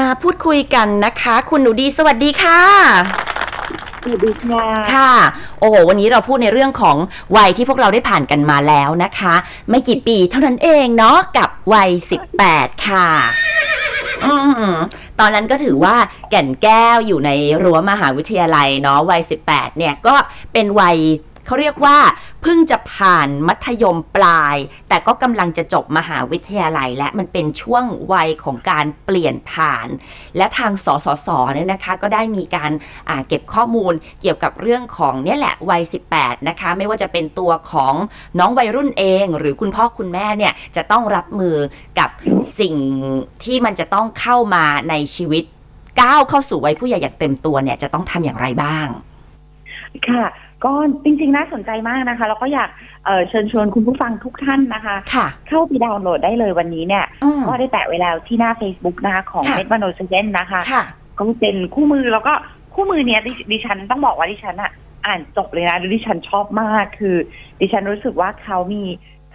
[0.00, 2.60] มาพูดคุยกันนะคะ คุณหนูดีสวัสดีค่ะ
[4.02, 5.12] สวัสดีค่ะค่ะ
[5.60, 6.96] โอ้โห วันนี้เราพูดในเรื่องของ
[7.36, 9.34] วัยที่พวกเราได้ผ่านกันมาแล้วนะคะ
[9.70, 11.90] ไม่กี่ปีเท่านั้นเองเนาะกับวัย
[12.38, 13.08] 18 ค่ะ
[14.24, 14.34] อื
[14.68, 14.72] ม
[15.20, 15.96] ตอนนั้นก็ถือว่า
[16.30, 17.30] แก่นแก้วอยู่ใน
[17.62, 20.14] รั้วมหาวิทยาลัยเนาะวัย 18 เนี่ยก็
[20.52, 20.96] เป็นวัย
[21.46, 21.98] เขาเรียกว่า
[22.42, 24.56] เพิ่งจะผ่านมัธยมปลาย
[24.88, 29.88] แต่ก็กำลังจะจบมหาวิทยาลัย และมันเป็นช่วงวัยของการเปลี่ยนผ่าน
[30.36, 35.82] และทางสสสเนี่ยนะคะก็ได้มีการเก็บข้อมูลเกี่ยวกับเรื่องของเนี่ยแหละวัย
[36.14, 37.94] 18 นะคะ ไม่ว่าจะเป็นตัวของ
[38.38, 41.56] น้องวัยรุ่นเอง หรือคุณพ่อคุณแม่เนี่ยจะต้องรับมือ
[41.98, 42.10] กับ
[42.60, 42.76] สิ่ง
[43.44, 45.44] ที่มันจะต้องเข้ามาในชีวิต
[46.00, 48.88] ก้าวเข้าสู่วัยผู้ใหญ่อย่างเต็มตัวเนี่ยจะต้องทำอย่างไรบ้าง
[50.08, 50.24] ค่ะ
[50.64, 50.72] ก็
[51.04, 52.70] จริงๆน่าสนใจมากนะคะ แล้วก็อยาก
[53.04, 60.84] เอ่อเชิญชวนคุณผู้ฟังทุกท่านนะคะค่ะเข้าไปดาวน์โหลดได้เลยวันนี้เนี่ยอืมก็ได้แปะไว้แล้วที่หน้า Facebook นะคะ ของค่ะเมดมโนเซนนะคะค่ะ
[61.18, 62.32] ก็เป็นคู่มือแล้วก็
[62.74, 64.70] คู่มือเนี้ยดิดิฉันต้องบอกว่าดิฉันอะ
[65.06, 67.16] อ่านจบเลยนะแล้วดิฉันชอบมากคือ
[67.60, 68.82] ดิฉันรู้สึกว่าเขามี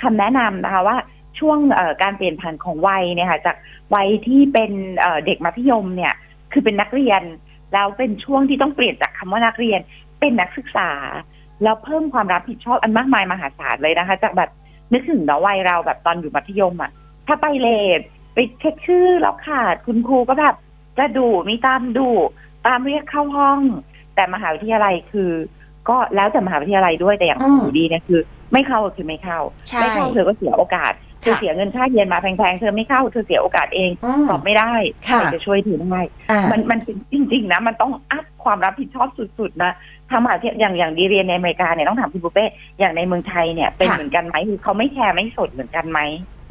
[0.02, 0.98] คำแนะนำนะคะว่า
[1.40, 3.56] ช่วงเอ่อการเปลี่ยนผ่านของวัยเนี่ยค่ะจาก
[3.96, 6.14] วัยที่เป็นเอ่อเด็กมัธยมเนี่ย
[6.52, 7.24] คือเป็นนักเรียน
[7.74, 9.80] แล้วเป็นช่วงที่ต้องเปลี่ยนจากคำว่านักเรียน
[10.20, 10.90] เป็นนักศึกษา
[11.64, 14.50] แล้วเพิ่มความรับผิดชอบอันมากมายมหาศาลเลยนะคะ จากแบบ
[14.94, 16.92] นึกถึงเนาะวัยเราแบบตอนอยู่มัธยมอะ่ะ
[17.28, 17.68] ถ้าไปเล
[17.98, 18.00] ท
[18.34, 20.56] ไปเช็คชื่อแล้วขาดคุณครูก็แบบ
[20.98, 22.08] จะดูมีตามดู
[22.68, 23.60] ตามเรียกเข้าห้อง
[24.16, 25.32] แต่มหาวิทยาลัยคือ
[25.90, 28.20] ก็แล้วแต่มหาวิทยาลัยด้วยแต่อย่างอืของมหนูดีเนี่ยคือ
[28.52, 34.74] ไม่เข้าคือไม่เข้าใช่ไม่เข้าเธอก็เสียโอกาส เธอค่ะเสียเงินค่าเรียนมาแพงๆ เธอไม่เข้าเธอเสียโอกาสเองอืมตอบไม่ได้
[35.10, 36.00] ค่ะใครจะช่วยเธอได้
[36.32, 39.08] อ่ามันมันเป็นจริง ๆ นะ มันต้องอัพความรับผิดชอบ
[39.40, 39.72] สุด ๆ นะ
[40.10, 42.46] ทางมหาวิทยาอย่างอย่างดีเรียนในอเมริกาเนี่ยต้องถามคุณปุเป้
[42.80, 46.00] อย่างในเมืองไทยเนี่ยเป็นค่ะเหมือนกันไหมคือเขาไม่แคร์ไม่สนเหมือนกันไหม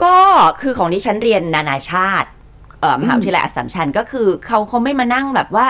[0.02, 0.16] ก็
[0.60, 2.28] คือของดิฉันเรียนนานาชาติ
[2.80, 5.69] เอ่อมหาวิทยาลัยอัสสัมชัญก็คือเขาเขาไม่มานั่งแบบว่า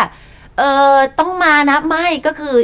[0.58, 0.62] เอ
[0.94, 2.54] อต้องมานะไม่ก็คือ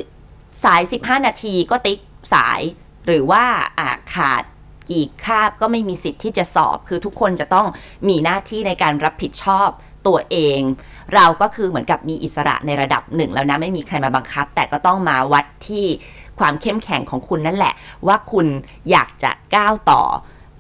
[0.65, 1.98] สาย 15 นาทีก็ติ๊ก
[2.35, 2.61] สาย
[3.07, 3.45] หรือว่า
[3.79, 4.42] อ่าขาด
[4.90, 7.67] กี่คาบก็ไม่มีสิทธิ์ที่จะสอบ คือทุกคนจะต้อง
[8.08, 9.68] มีหน้าที่ในการรับผิดชอบ
[10.06, 10.61] ตัวเอง
[11.14, 15.86] เราก็คือเหมือนกับมีอิสระในระดับหนึ่งแล้วนะไม่มีใครมาบังคับ แต่ก็ต้องมาวัดที่
[16.39, 17.74] ความเข้มแข็งของคุณนั่นแหละ
[18.06, 18.46] ว่าคุณ
[18.90, 20.02] อยากจะก้าวต่อ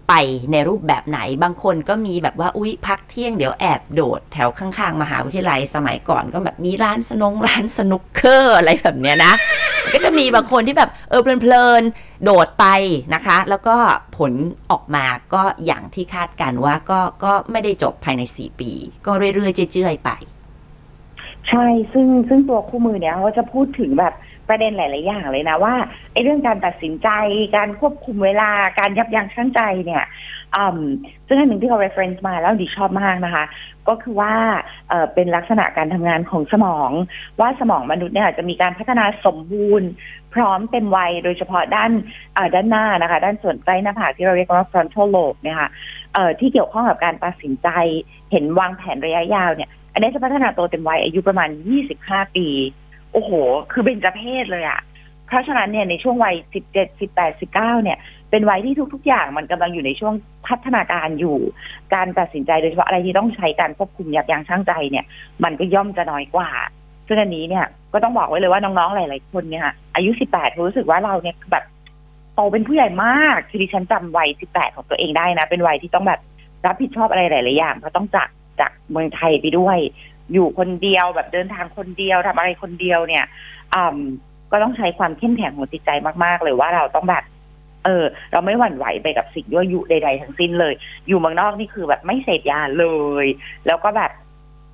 [0.08, 0.14] ไป
[0.52, 9.32] ในรูปแบบไหนบางคนก็มีแบบว่าอุ๊ยพักเที่ยงเดี๋ยวแอบโดด แถวข้างๆมหาวิทยาลัยสมัยก่อนก็แบบมีร้านสนงร้านสนุกเกอร์อะไรแบบเนี้ยนะ
[9.92, 12.66] ก็จะมีบางคนที่แบบเออเพลินๆ โดดไป
[13.14, 13.76] นะคะ แล้วก็
[14.16, 14.32] ผล
[14.70, 15.04] ออกมา
[15.34, 18.70] ก็อย่างที่คาดกันว่าก็ก็ไม่ได้จบภายใน 4 ปี
[19.06, 20.10] ก็เรื่อยๆเจื่อยๆไป
[21.48, 24.14] ใช่ซึ่งซึ่งตัวคู่มือเนี่ยเขาจะพูดถึงแบบ
[24.48, 25.74] ประเด็นหลาย ๆ อย่างเลยนะว่า
[26.12, 27.08] ไอ้เรื่องการตัดสินใจ
[27.56, 30.04] การควบคุมเวลาการยับยั้งชั่งใจเนี่ย
[30.56, 30.80] อืม
[31.26, 33.44] ซึ่งอันหนึ่งที่เขา reference มาแล้วดิชอบมากนะคะ
[33.88, 34.34] ก็คือว่า
[34.88, 36.90] เออเป็นลักษณะการทำงานของสมอง
[37.40, 39.88] ว่าสมองมนุษย์เนี่ยจะมีการพัฒนาสมบูรณ์
[40.34, 41.90] พร้อมเต็มวัยโดยเฉพาะด้าน
[42.54, 45.70] ด้านหน้านะคะ ด้านส่วนใกล้หน้าผากที่เราเรียกว่า frontal lobe เนี่ยค่ะ
[46.40, 47.68] ที่เกี่ยวข้องกับการตัดสินใจ
[48.30, 51.48] เห็นวางแผนระยะยาวเนี่ย อันนี้จะพัฒนาตัวเต็มวัยอายุประมาณ
[51.90, 52.46] 25 ปี
[53.12, 53.30] โอ้โห
[53.72, 54.80] คือเบญจเพศเลยอะ
[55.26, 57.98] เพราะฉะนั้นเนี่ยในช่วงวัย 17 18 19 เนี่ย
[58.30, 60.14] เป็นวัยที่ทุก ๆ อย่างมันกำลังอยู่ในช่วง
[60.46, 61.38] พัฒนาการอยู่
[61.94, 65.04] การตัดสินใจโดยเฉพาะอะไรที่ต้องใช้การควบคุมยับยั้งชั่งใจเนี่ย
[65.44, 66.50] มันก็ย่อมจะน้อยกว่า
[67.06, 71.64] ซึ่งอันนี้เนี่ยก็ต้องบอกไว้เลยว่าน้องๆหลาย ๆ คนเนี่ยค่ะอายุ 18รู้สึกว่าเราเนี่ยแบบ
[72.34, 76.20] โตเป็นผู้ใหญ่มากคือดิฉันจำวัย 18 ของตัวเองได้นะ เป็นวัยที่ต้องแบบ
[76.66, 78.28] รับผิดชอบอะไรหลาย ๆ อย่างเพราะต้องจาก
[78.60, 79.78] จากเมืองไทยไปด้วย
[80.32, 83.24] อยู่คนเดียวแบบเดินทางคนเดียวทำอะไรคนเดียวเนี่ย
[83.74, 83.98] อืม
[84.52, 85.90] ก็ต้องใช้ความเข้มแข็งของจิตใจ
[86.24, 87.24] มาก ๆ เลยว่าเราต้องแบบ
[87.84, 90.74] เออ เราไม่หวั่นไหวไปกับสิ่งยั่วยุใด ๆ ทั้งสิ้นเลย
[91.08, 92.86] อยู่เมืองนอกนี่คือแบบไม่เสพยาเล
[93.24, 93.26] ย
[93.66, 94.10] แล้วก็แบบ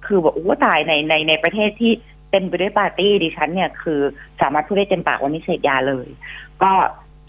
[0.06, 1.92] คือแบบโอ้ตายในในในประเทศที่
[2.30, 4.00] เต็มไปด้วยปาร์ตี้ดิฉันเนี่ยคือ
[4.40, 6.08] สามารถพูดได้เต็มปากว่าไม่เสพยาเลย
[6.62, 6.72] ก็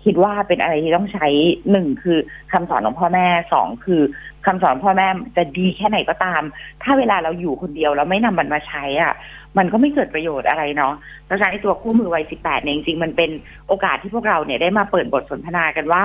[0.04, 1.28] คิดว่าเป็นอะไรที่ต้องใช้
[1.72, 2.18] หนึ่งคือ
[2.52, 4.02] คำสอนของพ่อแม่สองคือ
[4.46, 5.08] คำสอนพ่อแม่
[5.38, 6.42] จะดีแค่ไหนก็ตาม
[6.84, 9.14] ถ้าเวลาเราอยู่คนเดียวเราไม่นำมันมาใช้อะ
[9.58, 10.94] มันก็ไม่เกิดประโยชน์อะไรเนาะ
[11.26, 13.32] เพราะฉะนั้นตัวคู่มือวัยสิบแปดเนี่ยจริงๆมันเป็น
[13.68, 16.04] โอกาสที่พวกเราเนี่ยได้มาเปิดบทสนทนากันว่า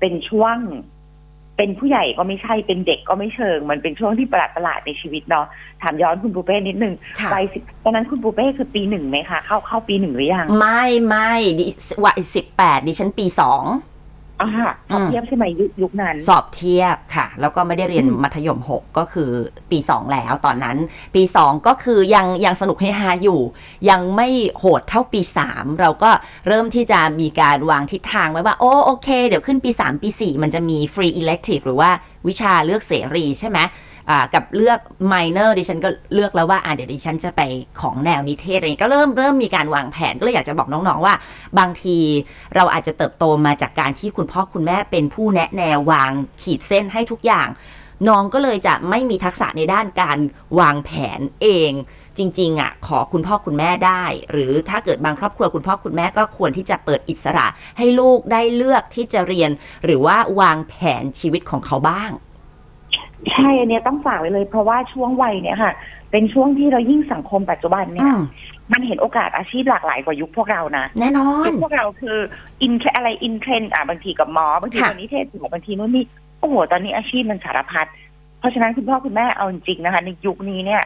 [0.00, 0.56] เป็นช่วง
[1.56, 5.46] เป็นผู้ใหญ่ก็ไม่ใช่เป็นเด็กก็ไม่เชิง มันเป็นช่วงที่ประหลาดประหลาดๆในชีวิตเนาะ
[5.82, 11.66] ถามย้อนคุณปูเป้นิดนึงค่ะวัยสิบตอนนั้นคุณปูเป้คือปีหนึ่งไหมคะ เข้าเข้าปีหนึ่งหรือยัง ไม่ไม่ดิ
[12.04, 13.62] วัยสิบแปดดิฉันปีสอง
[14.42, 14.50] อ่า
[14.92, 19.30] สอบเทียบใช่ไหมยุคยุคนั้น สอบเทียบค่ะ แล้วก็ไม่ได้เรียนอืมมัธยม 6 ก็คือ
[19.70, 20.76] ปี 2 แล้วตอนนั้น
[21.14, 23.40] ปี 2 ก็คือยังยังสนุกให้ฮาอยู่
[23.90, 24.28] ยังไม่
[24.58, 26.10] โหดเท่าปี 3 เราก็
[26.46, 31.90] เริ่มที่จะมีการวางทิศทางไว้ว่า โอ้โอเค เดี๋ยวขึ้นปี 3 ปี 4 มันจะมี free elective หรือว่า
[32.28, 33.95] วิชาเลือกเสรีใช่ไหมอ่า
[34.34, 34.80] กับเลือก
[35.12, 37.42] minor ดิฉันก็เลือกแล้วว่าอ่าเดี๋ยวดิฉันจะไป
[37.80, 41.14] ของแนวนิเทศอะไรนี้ก็เริ่มเริ่มมีการวางแผนก็เลยอยากจะบอกน้องๆว่า
[41.58, 41.98] บางที
[42.54, 46.10] เราอาจจะเติบโตมาจากการที่คุณพ่อคุณแม่เป็นผู้แนะแนววาง
[46.42, 47.48] ขีดเส้นให้ทุกอย่าง
[48.08, 50.18] น้องก็เลยจะไม่มีทักษะในด้านการ
[50.60, 51.72] วางแผนเอง
[52.18, 57.46] จริงๆอะขอคุณพ่อคุณแม่ได้ หรือถ้าเกิดบางครอบครัวคุณพ่อคุณแม่ก็ควรที่จะเปิดอิสระ
[57.78, 59.50] ให้ลูกได้เลือกที่จะเรียน
[59.84, 62.10] หรือว่าวางแผนชีวิตของเขาบ้าง
[63.32, 65.72] ใช่อันเนี้ยต้องฝากไว้เลย เพราะว่าช่วงวัยเนี่ยค่ะ
[66.10, 68.20] เป็นช่วงที่เรายิ่งสังคมปัจจุบันเนี่อืยม
[68.72, 72.18] มันเห็นโอกาสอาชีพหลากหลายกว่ายุคพวกเรานะแน่นอยุน คพวกเราคือ
[72.62, 76.04] อินอะไรอินเทรนอะบางทีกับหมอบางทีค่ะตอนนี้เทศบางทีนู่นนี่
[76.40, 77.86] โอ้โหตอนนี้อาชีพมันสารพัด
[78.38, 80.82] เพราะฉะนั้นคุณพ่อคุณแม่เอาจริงๆนะคะ ในยุคนี้เนี่ย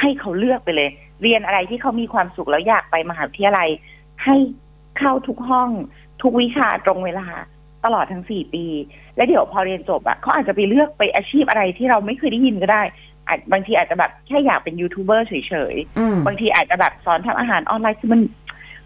[0.00, 0.90] ให้เขาเลือกไปเลย
[1.22, 3.68] เรียนอะไรที่เขามีความสุขแล้วอยากไปมหาวิทยาลัย
[4.24, 4.36] ให้
[4.98, 5.70] เข้าทุกห้อง
[6.22, 7.26] ทุกวิชาตรงเวลา
[7.84, 8.66] ตลอดทั้งสี่ปี
[9.16, 12.82] และเดี๋ยวพอเรียนจบอะเขาอาจจะไปเลือกไปอาชีพอะไรที่เราไม่เคยได้ยินก็ได้
[13.28, 15.34] อาจบางทีอาจจะแบบแค่อยากเป็นยูทูบเบอร์เฉ
[15.72, 18.20] ยๆอืมบางทีอาจจะแบบสอนทำอาหารออนไลน์คือมัน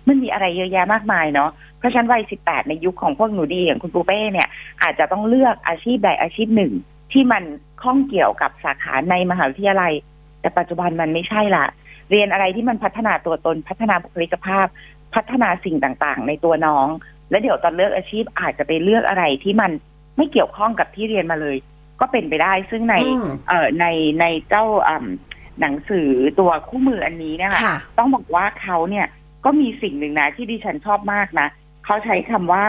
[0.09, 4.49] มันมีอะไรเยอะแยะมากมายเนาะเพราะฉะนันวัยสิบแปดในยุคของพวกหนูดีอย่างคุณปูเป้เนี่ย
[4.83, 6.73] อาจจะต้องเลือกอาชีพใดอาชีพหนึ่ง
[7.13, 7.43] ที่มัน
[7.83, 9.93] ข้องเกี่ยวกับสาขาในมหาวิทยาลัย
[10.41, 11.65] แต่ปัจจุบันมันไม่ใช่ละ
[12.11, 14.67] เรียนอะไรที่มันพัฒนาตัวตนพัฒนาบุคลิกภาพ
[15.15, 16.89] พัฒนาสิ่งต่างๆ ในตัวน้อง
[17.31, 19.71] แล้วเดี๋ยวตอนเลือกอาชีพอาจจะไปเลือกอะไรที่มัน
[20.17, 21.57] ไม่เกี่ยวข้องกับที่เรียนมาเลย
[22.01, 23.87] ก็เป็นไปได้ซึ่งในอืมเอ่อใน
[24.21, 26.11] ในเจ้าอ่ำหนังสือ
[26.41, 29.07] ตัวคู่มืออันนี้เนี่ยค่ะค่ะต้องบอกว่าเขาเนี่ย
[29.45, 31.49] ก็มีสิ่งหนึ่งนะที่ดิฉันชอบมากนะ
[31.85, 32.65] เขาใช้คำว่า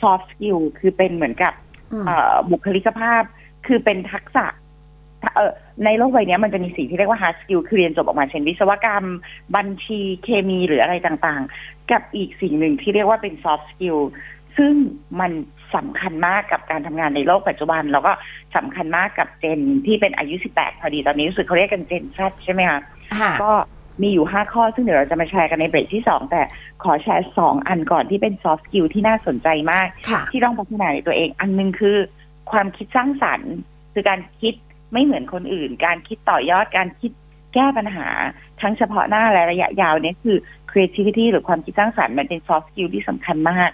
[0.00, 1.54] soft skill คือเป็นเหมือนกับ
[1.92, 3.22] อืมเอ่อบุคลิกภาพ
[3.66, 4.46] คือเป็นทักษะ
[5.36, 5.52] เออ
[5.84, 9.06] ในโลกใบนี้มันจะมีสิ่งที่เรียกว่า hard skill คือเรียนจบออกมาเช่นวิศวกรรม
[9.56, 14.00] บัญชีเคมีหรืออะไรต่างๆ กับอีกสิ่งหนึ่งที่เรียกว่าเป็น soft skill
[14.56, 14.72] ซึ่ง
[15.20, 15.32] มัน
[15.74, 18.12] สำคัญมากกับการทำงานในโลกปัจจุบัน แล้วก็
[18.56, 22.80] สำคัญมากกับเจนที่เป็นอายุ 18 พอดีตอนนี้รู้สึกเขาเรียกกันเจนแซใช่ไหมคะ
[23.18, 23.52] ค่ะก็
[24.02, 26.42] มีอยู่ห้าข้อซึ่งเดี๋ยวเราจะมาแชร์กันในเบรกที่สองแต่
[26.82, 31.96] ขอแชร์สองอันก่อนที่เป็น soft skill ที่น่าสนใจมากค่ะที่ต้องพัฒนาในตัวเอง อันหนึงคือ
[32.50, 33.54] ความคิดสร้างสรรค์
[33.92, 34.54] คือการคิด
[34.92, 37.12] ไม่เหมือนคนอื่น การคิดต่อยอดการคิด
[37.54, 38.08] แก้ปัญหา
[38.60, 40.36] ทั้งเฉพาะหน้าและระยะยาวเนี่ยคือ
[40.70, 43.70] creativity หรือความคิดสร้างสรรค์มันเป็น soft skill ที่สำคัญมาก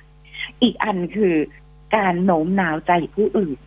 [0.62, 1.34] อีกอันคือ
[1.96, 3.58] การโน้มน้าวใจผู้อื่น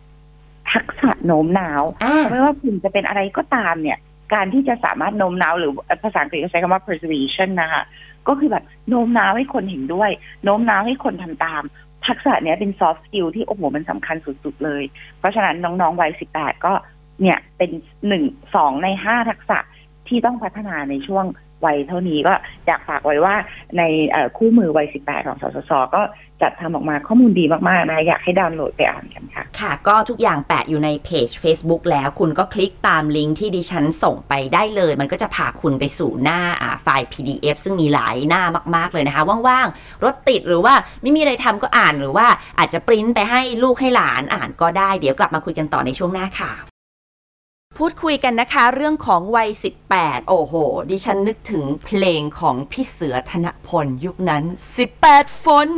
[0.72, 3.98] ทักษะโน้มน้าวอ่าไม่ว่าคุณจะเป็นอะไรก็ตามเนี่ย
[4.34, 5.72] การที่จะสามารถโน้มน้าวหรือ
[6.02, 7.82] ภาษาอังกฤษเขาใช้คำว่า persuasion นะคะ
[8.28, 10.10] ก็คือแบบโน้มน้าวให้คนเห็นด้วย
[10.44, 11.62] โน้มน้าวให้คนทำตาม
[12.06, 14.82] ทักษะเนี้ยเป็น soft skill ที่โอ้โหมันสำคัญสุดๆเลย
[15.18, 16.72] เพราะฉะนั้นน้องๆวัย18ก็
[17.22, 17.70] เนี่ยเป็น
[18.08, 18.24] หนึ่ง
[18.54, 19.58] สองในห้าทักษะ
[20.08, 21.24] ที่ต้องพัฒนาในช่วง
[21.64, 22.34] วัยเท่านี้ก็
[22.66, 23.34] อยากฝากไว้ว่า
[23.78, 23.82] ใน
[24.36, 26.02] คู่มือวัย 18 ของสสส ก็
[26.42, 36.40] จัดทำออกมาข้อมูลดีมากๆนะคะอยากให้ดาวน์โหลดไปอ่านกันค่ะ ค่ะ ก็ทุกอย่างแปะอยู่ในเพจ Facebook แล้วคุณก็คลิกตามลิงก์ที่ดิฉันส่งไปได้เลย มันก็จะพาคุณไปสู่หน้า
[36.82, 38.42] ไฟล์ PDF ซึ่งมีหลายหน้า
[38.76, 42.26] มาก ๆ เลยนะคะ ว่าง ๆ รถติดหรือว่าไม่มีอะไรทำก็อ่านหรือว่า
[42.58, 46.69] อาจจะปริ้นไปให้ลูกให้หลานอ่านก็ได้เดี๋ยวกลับมาคุยกันต่อในช่วงหน้าค่ะ
[47.80, 49.50] พูดคุยกันนะคะ เรื่องของวัย
[49.88, 50.54] 18 โอ้โห
[50.90, 54.44] ดิฉันนึกถึงเพลงของพี่เสือธนพลยุคนั้น
[54.92, 55.68] 18 ฝน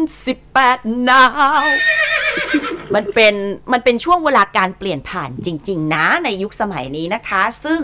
[0.47, 1.25] 18หนา
[1.61, 1.65] ว
[2.95, 3.35] มันเป็น
[3.73, 7.81] มันเป็นช่วงเวลาการเปลี่ยนผ่านจริง ๆ นะในยุคสมัยนี้นะคะ ซึ่ง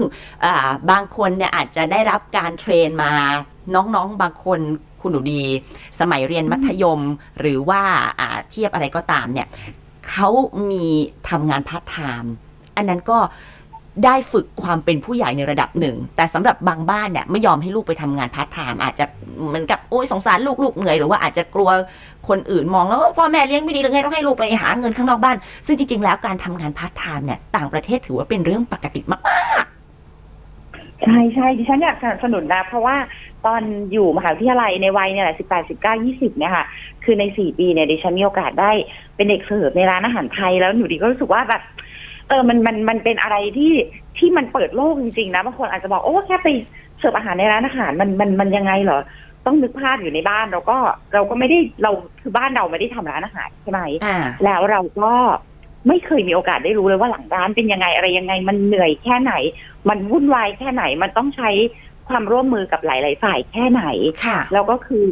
[0.69, 3.13] าบางคนเนี่ยอาจจะได้รับการเทรนมา
[3.75, 4.61] น้องๆ บางคน
[5.01, 5.43] คุณหนูดี
[6.01, 7.01] สมัยเรียนมัธยม
[7.39, 7.83] หรือว่า
[8.21, 9.49] อ่าเทียบอะไรก็ตามเนี่ย
[10.09, 10.29] เขา
[10.71, 10.87] มี
[11.29, 12.33] ทำงานพาร์ทไทม์
[12.77, 13.19] อันนั้นก็
[14.05, 19.05] ได้ฝึกความเป็นผู้ใหญ่ในระดับหนึ่ง แต่สำหรับบางบ้านเนี่ยไม่ยอมให้ลูกไปทำงานพาร์ทไทม์อาจจะ
[19.47, 21.71] เหมือนกับโอ้ยสงสารลูกลูกเหนื่อยหรือว่าอาจจะกลัว
[22.29, 25.37] คนอื่นมองแล้วว่าพ่อแม่เลี้ยงไม่ดีหรือไงต้องให้ลูกไปหาเงินข้างนอกบ้าน
[25.67, 32.97] ซึ่งจริง ๆ แล้วการทำงานพาร์ทไทม์เนี่ยต่างประเทศถือว่าเป็นเรื่องปกติมากๆ ใช่ใช่ดิฉันอยากสนับสนุนนะ เพราะว่า
[33.47, 33.63] ตอน
[33.93, 36.65] อยู่มหาวิทยาลัยในวัยเนี่ยแหละสิบแปดสิบเก้ายี่สิบเนี่ยค่ะ
[37.05, 38.71] คือในสี่ปีเนี่ยดิฉันมีโอกาสได้
[39.17, 41.63] เป็นเด็กเสิร์ฟในร้านอาหารไทยแล้วหนูดีก็รู้สึกว่าแบบ
[42.29, 43.73] เออมันมันมันเป็นอะไรที่
[44.19, 46.49] ที่มันเปิดโลกจริงๆนะบางคนอาจจะบอกโอ้แค่ไป
[46.99, 49.01] เสิร์ฟอาหารในร้านอาหารมันมันมันยังไงเหรอ
[49.47, 50.79] ต้องนึกภาพอยู่ในบ้านเราก็
[51.15, 55.15] เราก็ไม่ได้เราคือบ้านเราไม่ได้ทำร้านอาหารใช่ไหมๆอ่าแล้วเราก็
[55.89, 59.35] ไม่เคยมีโอกาสได้รู้เลยว่าหลังร้านเป็นยังไงอะไรยังไง มันเหนื่อยแค่ไหน
[59.89, 61.51] มันวุ่นวายแค่ไหน มันต้องใช้
[62.09, 63.85] ความร่วมมือกับหลาย ๆ ฝ่ายแค่ไหน
[64.27, 65.07] ค่ะแล้วก็คือ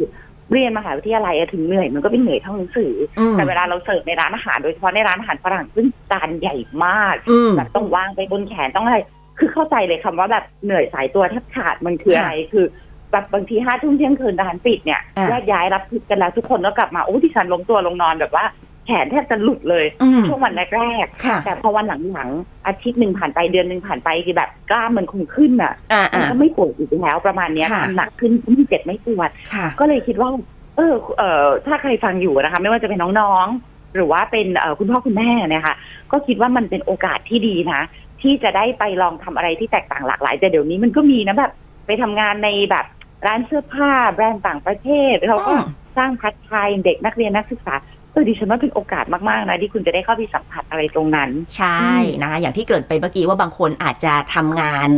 [0.51, 8.97] เรียนมหาวิทยาลัยอะถึงเหนื่อยมันก็เป็นเหนื่อยเท่าหนังสืออืมแต่เวลาเราเสิร์ฟในร้านอาหารโดยเฉพาะในร้านอาหารฝรั่งซึ่งจานใหญ่มากอืมแบบต้องวางไปบนแขนต้องอะไร
[9.39, 12.65] คือเข้าใจเลยคำว่าแบบเหนื่อยสายตัวแทบขาดมันคืออะไรคือ
[13.11, 18.45] แบบบางทีห้าทุ่มเที่ยงคืนร้านปิดเนี่ยอะแยกย้ายรับผิดกันแล้วทุกคนก็กลับมาโอ้ดิฉันล้มตัวลงนอนแบบว่า
[18.87, 30.29] แขนแทบจะหลุดเลยอืมช่วงวันแรกค่ะๆแต่พอวันหลังๆอาทิตย์หนึ่งผ่านไปเดือนหนึ่งผ่านไปคือแบบกล้ามมันคงขึ้นอะอ่ามันอ่าก็ไม่ปวดอีกแล้วประมาณเนี้ยค่ะทำหนักขึ้นไม่เจ็บไม่ปวดค่ะก็เลยคิดว่า
[30.75, 35.75] เออเออถ้าใครฟังอยู่นะคะ ไม่ว่าจะเป็นน้องๆ หรือว่าเป็นเอ่อคุณพ่อคุณแม่เนี่ยค่ะ
[36.11, 37.81] ก็คิดว่ามันเป็นโอกาสที่ดีนะ
[38.21, 41.51] ที่จะได้ไปลองทำอะไรที่แตกต่างหลากหลาย แต่เดี๋ยวนี้มันก็มีนะแบบ
[41.85, 42.85] ไปทำงานในแบบ
[43.27, 45.65] ร้านเสื้อผ้าแบรนด์ต่างประเทศเขาก็อืม
[45.97, 51.87] สร้างพัฒไทยเด็กนักเรียนนักศึกษาเออดิฉันว่าเป็นโอกาสมาก ๆ นะที่คุณจะได้เข้าไปสัมผัสอะไรตรงนั้น ใช่
[52.21, 54.89] นะคะอย่างที่เกริ่นไปเมื่อกี้ว่าบางคนอาจจะทำงาน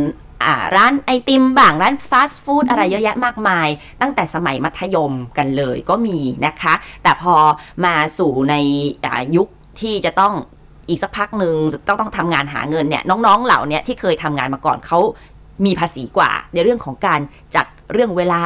[0.44, 3.68] อ่าร้านไอติมบ้างร้านฟาสต์ฟู้ดอะไรเยอะแยะมากมาย
[4.00, 7.34] ตั้งแต่สมัยมัธยมกันเลยก็มีนะคะ แต่พอ
[7.84, 8.54] มาสู่ใน
[9.04, 9.48] อ่ายุค
[9.80, 10.34] ที่จะต้อง
[10.88, 11.54] อีกสักพักหนึ่ง
[11.86, 14.98] ต้องต้องทำงานหาเงินเนี่ยน้องๆเหล่าเนี้ยที่เคยทำงานมาก่อนเขา
[15.66, 17.20] มีภาษีกว่าในเรื่องของการ
[17.56, 18.42] จัด เรื่องเวลา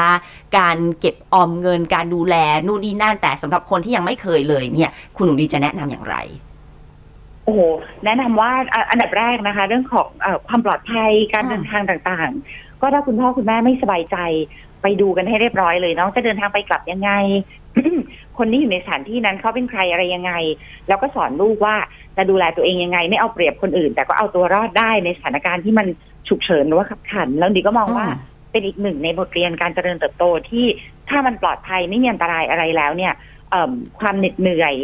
[0.58, 2.36] การเก็บออมเงิน การดูแล
[2.66, 6.16] นู่นนี่นั่นแต่สำหรับคนที่ยังไม่เคยเลยเนี่ย คุณหนูดีจะแนะนำอย่างไร
[7.44, 7.60] โอ้โห
[8.04, 14.16] แนะนำว่าอะอันดับแรกนะคะ เรื่องของเออความปลอดภัยการอ่าเดินทางต่างๆ ก็ถ้าคุณพ่อคุณแม่ไม่สบายใจ
[14.82, 17.10] ไปดูกันให้เรียบร้อยเลยน้องจะเดินทางไปกลับยังไง
[18.38, 20.32] คนที่อยู่ในสถานที่นั้นเขาเป็นใครอะไรยังไง
[20.88, 21.76] แล้วก็สอนลูกว่า
[22.16, 25.86] จะดูแลตัวเองยังไง ไม่เอาเปรียบคนอื่น แต่ก็เอาตัวรอดได้ในสถานการณ์ที่มัน
[26.28, 28.06] ฉุกเฉินหรือว่าขับขัน แล้วดีก็มองว่า
[28.54, 30.66] เป็นอีกหนึ่งในบทเรียนการเจริญเติบโตที่
[31.08, 33.12] ถ้ามันปลอดภัยไม่มีอันตรายอะไรแล้วเนี่ย
[33.50, 34.74] เอิ่มความเหน็ดเหนื่อย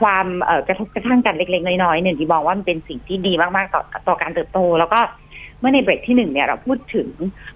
[0.00, 5.00] ความเอ่อกระทบกระทั่งกันเล็ก ๆ น้อยๆเนี่ยที่มองว่ามันเป็นสิ่งที่ดีมากๆต่อต่อการเติบโต แล้วก็
[5.60, 7.08] เมื่อในเบรกที่หนึ่งเนี่ยเราพูดถึง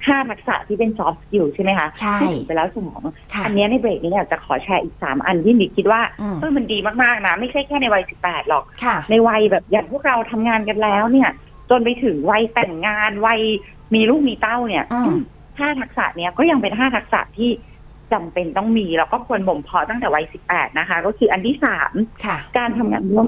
[0.06, 3.02] ห้าทักษะที่เป็น soft skill ใช่ไหมคะใช่พูดถึงไปแล้วสมอง
[3.34, 11.30] ค่ะอันเนี้ยในเบรกนี้อยากจะขอแชร์อีกสามอันที่ดิคิดว่าอืมเออมันดีมากๆนะ ไม่ใช่แค่ในวัยสิบแปดหรอกค่ะในวัยแบบอย่างพวกเราทำงานกันแล้วเนี่ย
[11.70, 13.40] จนไปถึงวัยแต่งงานวัย
[13.94, 15.18] มีลูกมีเต้าเนี่ยอืม
[15.58, 17.50] ห้าทักษะเนี้ยก็ยังเป็นห้าทักษะที่
[18.12, 21.92] จำเป็นต้องมีแล้วก็ควรบ่มเพาะตั้งแต่วัยสิบแปดนะคะ ก็คืออันที่สาม
[22.24, 23.26] ค่ะการทำงานร่วม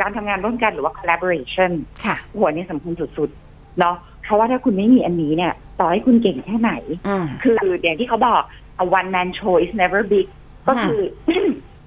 [0.00, 1.72] การทำงานร่วมกันหรือว่า collaboration
[2.04, 6.72] ค่ะ หัวนี้สำคัญสุดๆเนาะเพราะว่าถ้าคุณไม่มีอันนี้เนี่ย ต่อให้คุณเก่งแค่ไหน
[7.08, 8.42] อืมคืออย่างที่เขาบอก
[8.82, 10.26] a one man show is never big
[10.68, 11.00] ก็คือ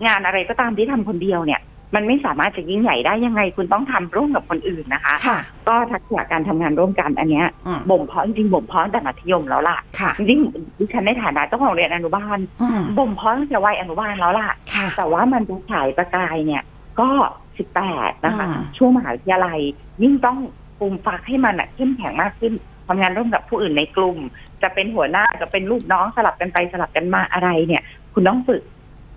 [0.06, 1.62] งานอะไรก็ตามที่ทำคนเดียวเนี่ย
[1.96, 16.64] มันไม่สามารถจะยิ่งใหญ่ได้ยังไง คุณต้องทำร่วมกับคนอื่นนะคะค่ะก็ทักษะการทำงานร่วมกันอันเนี้ยอืมบ่มเพาะจริงๆบ่มเพาะตั้งแต่มัธยมแล้วล่ะค่ะจริงๆดิฉันในฐานะเจ้าของเรียนอนุบาลอืมบ่มเพาะตั้งแต่วัยอนุบาลแล้วล่ะค่ะ แต่ว่ามันจะฉายประกายเนี่ย
[17.00, 17.10] ก็
[17.58, 19.60] สิบแปดนะคะอืมช่วงมหาวิทยาลัย
[20.04, 20.38] ยิ่งต้อง
[20.80, 22.54] ปรุมฟักให้มันอะเข้มแข็งมากขึ้น
[22.88, 24.18] ทำงานร่วมกับผู้อื่นในกลุ่ม
[24.62, 27.82] จะเป็นหัวหน้าจะเป็นลูกน้องสลับกันไปสลับกันมาอะไรเนี่ย
[28.14, 28.62] คุณต้องฝึก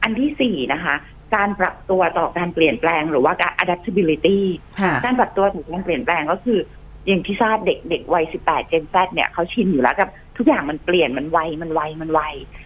[0.02, 0.94] อันที่สี่นะคะ
[1.34, 4.40] การปรับตัวต่อการเปลี่ยนแปลงหรือว่าการ adaptability
[4.80, 6.58] ค่ะการปรับตัวถึงการเปลี่ยนแปลงก็คือ
[7.06, 12.20] อย่างที่ทราบเด็กเด็กวัย 18 Gen Z เนี่ยเขาชินอยู่แล้วกับทุกอย่างมันเปลี่ยนมันไวมันไวมันไว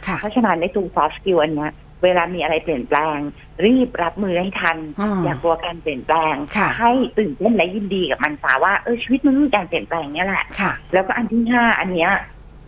[0.06, 1.72] ค่ะเพราะฉะนั้นในตัว soft skill อันเนี้ย
[2.04, 3.18] เวลามีอะไรเปลี่ยนแปลง
[3.66, 12.12] รีบรับมือให้ทันอืมอย่ากลัวการเปลี่ยนแปลงค่ะให้ตื่นเต้นและยินดีกับมันซะว่าเออชีวิตมันมีการเปลี่ยนแปลงเนี่ยแหละค่ะแล้วก็อันที่ห้าอันเนี้ย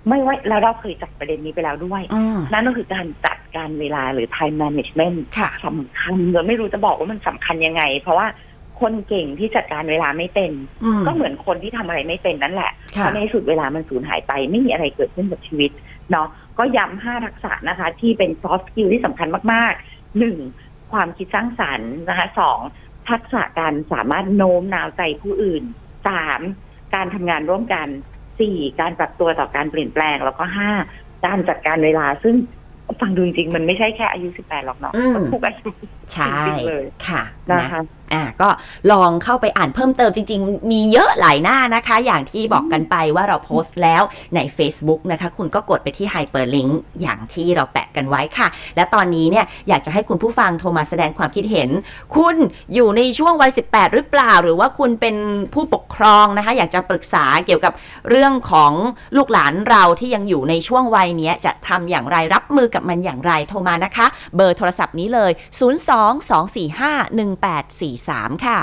[0.09, 8.27] ไม่ว่าแล้วเราเคยจัดประเด็นนี้ไปแล้วด้วยอืมนั่นก็คือการจัดการเวลาหรือ time management ค่ะสำคัญเราไม่รู้จะบอกว่ามันสำคัญยังไง เพราะว่า
[8.81, 10.53] คนเก่งที่จัดการเวลาไม่เป็น
[10.85, 15.71] อืมก็เหมือนคนที่ทำอะไรไม่เป็นนั่นแหละเพค่ะราะในที่สุดเวลามันสูญหายไปไม่มีอะไรเกิดขึ้นกับชีวิต
[16.11, 16.29] เนาะ
[16.59, 20.37] ก็ย้ำห้าทักษะนะคะ ที่เป็น soft skill ที่สำคัญมากๆหนึ่ง
[20.93, 22.59] ความคิดสร้างสรรค์นะคะสอง
[23.09, 25.63] ทักษะการสามารถโน้มน้าวใจผู้อื่น
[26.09, 26.41] สาม
[26.95, 27.89] การทำงานร่วมกัน
[28.41, 30.71] สี่การปรับตัวต่อการเปลี่ยนแปลง แล้วก็ห้า
[31.25, 32.35] การจัดการเวลาซึ่ง
[33.01, 35.69] ฟังดูจริงๆ มันไม่ใช่แค่อายุสิบแปดหรอกเนาะอืมทุกอายุ
[36.13, 38.49] ใช่จริงๆเลยค่ะนะนะคะ อ่าก็
[38.93, 44.03] ลองเข้าไปอ่านเพิ่มเติมจริง ๆ มีเยอะหลายหน้านะคะ อย่างที่บอกกันไปว่าเราโพสต์แล้ว
[44.35, 51.71] ใน Facebook นะคะ คุณก็กดไปที่ Hyperlink อย่างที่เราแปะกันไว้ค่ะ และตอนนี้เนี่ยอยากจะให้คุณผู้ฟังโทรมาแสดงความคิดเห็น
[52.17, 52.37] คุณ
[52.75, 55.17] อยู่ในช่วงวัย 18 หรือเปล่า หรือว่าคุณเป็น
[55.55, 57.73] ผู้ปกครองนะคะ อยากจะปรึกษาเกี่ยวกับ
[58.11, 58.73] เรื่องของ
[59.17, 65.31] ลูกหลานเราที่ยังอยู่ในช่วงวัยนี้จะทำอย่างไรรับมือกับมันอย่างไรโทรมานะคะ เบอร์โทรศัพท์นี้เลย
[68.03, 68.61] 02-245-1843 ค่ะ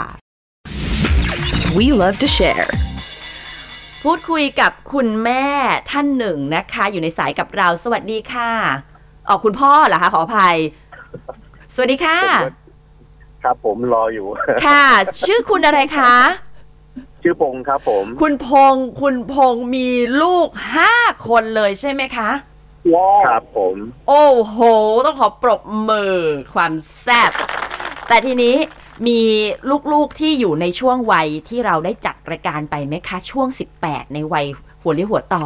[1.78, 2.68] We love to share.
[4.04, 5.46] พูดคุยกับคุณแม่
[5.92, 8.52] ท่านหนึ่งนะคะ อยู่ในสายกับเราสวัสดีค่ะ
[9.30, 10.58] ออกคุณพ่อเหรอคะขออภัย
[11.74, 12.20] สวัสดีค่ะ
[13.44, 14.28] ครับผมรออยู่
[14.66, 14.84] ค่ะ
[15.26, 16.14] ชื่อคุณอะไรคะ
[17.24, 19.88] ชื่อพงษ์ครับผม คุณพงษ์คุณพงษ์มี
[20.22, 20.96] ลูกห้า
[21.28, 22.30] คนเลยใช่ไหมคะ
[23.28, 23.76] ครับผม
[24.10, 24.58] โอ้โห
[25.06, 26.16] ต้องขอปรบมือ
[26.54, 27.32] ความแซ่บ
[28.08, 28.56] แต่ทีนี้
[29.08, 29.20] มี
[29.92, 33.48] ลูกๆที่อยู่ในช่วงวัยที่เราได้จัดรายการไปไหมคะ ช่วง
[33.82, 34.46] 18 ในวัย
[34.82, 35.46] หัวเรียวหัวต่อ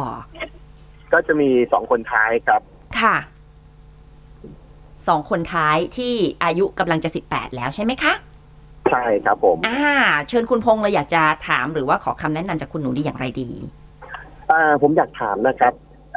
[1.12, 2.60] ก็จะมีสองคนท้ายครับ
[3.00, 3.16] ค่ะ
[5.08, 6.12] สองคนท้ายที่
[6.44, 8.12] อายุกำลังจะ 18 แล้วใช่ไหมคะ
[8.90, 9.84] ใช่ครับผม อ่า
[10.28, 13.50] เชิญคุณพงษ์เลยอยากจะถามหรือว่าขอคำแนะนำจากคุณหนูดีอย่างไรดี
[14.50, 15.72] อ่าผมอยากถามนะครับ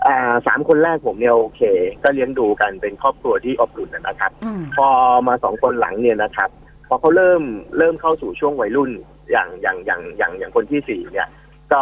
[0.08, 1.62] อ่าสามคนแรกผมเนี่ยโอเค
[2.04, 4.88] ก็เลี้ยงดูกันเป็นครอบครัวที่อบอุ่นนะครับอืมพอ
[5.28, 6.50] มาสองคนหลังเนี่ยนะครับ
[6.88, 7.44] พอเขาเริ่ม
[7.78, 8.92] เริ่มเข้าสู่ช่วงวัยรุ่น
[9.32, 11.28] อย่างอย่างอย่างอย่างอย่างคนที่สี่เนี่ย
[11.74, 11.82] ก็